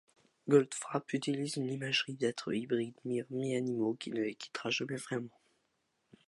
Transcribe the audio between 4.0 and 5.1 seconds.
ne les quittera jamais